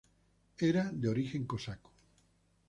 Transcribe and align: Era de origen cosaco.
Era 0.57 0.89
de 0.95 1.09
origen 1.09 1.45
cosaco. 1.45 1.91